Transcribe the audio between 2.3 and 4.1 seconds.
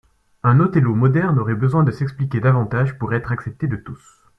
davantage pour être accepté de tous.